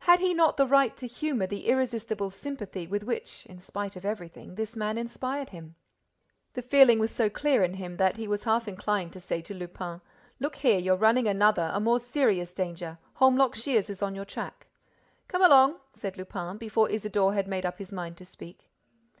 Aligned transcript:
Had 0.00 0.18
he 0.18 0.34
not 0.34 0.56
the 0.56 0.66
right 0.66 0.96
to 0.96 1.06
humor 1.06 1.46
the 1.46 1.68
irresistible 1.68 2.28
sympathy 2.30 2.88
with 2.88 3.04
which, 3.04 3.46
in 3.46 3.60
spite 3.60 3.94
of 3.94 4.04
everything, 4.04 4.56
this 4.56 4.74
man 4.74 4.98
inspired 4.98 5.50
him? 5.50 5.76
The 6.54 6.60
feeling 6.62 6.98
was 6.98 7.12
so 7.12 7.30
clear 7.30 7.62
in 7.62 7.74
him 7.74 7.96
that 7.96 8.16
he 8.16 8.26
was 8.26 8.42
half 8.42 8.66
inclined 8.66 9.12
to 9.12 9.20
say 9.20 9.40
to 9.42 9.54
Lupin: 9.54 10.00
"Look 10.40 10.56
here, 10.56 10.80
you're 10.80 10.96
running 10.96 11.28
another, 11.28 11.70
a 11.72 11.78
more 11.78 12.00
serious 12.00 12.52
danger; 12.52 12.98
Holmlock 13.20 13.54
Shears 13.54 13.88
is 13.88 14.02
on 14.02 14.16
your 14.16 14.24
track." 14.24 14.66
"Come 15.28 15.40
along!" 15.42 15.78
said 15.94 16.18
Lupin, 16.18 16.56
before 16.56 16.90
Isidore 16.90 17.34
had 17.34 17.46
made 17.46 17.64
up 17.64 17.78
his 17.78 17.92
mind 17.92 18.16
to 18.16 18.24
speak. 18.24 18.70